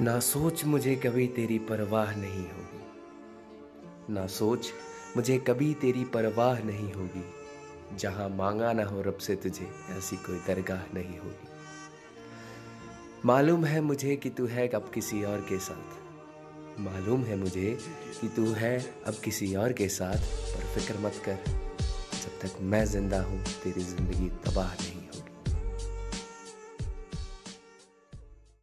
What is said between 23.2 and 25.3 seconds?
हूँ, तेरी ज़िंदगी तबाह नहीं